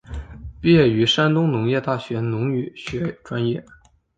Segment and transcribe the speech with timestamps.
[0.59, 3.63] 毕业于山东农业大学农学专业。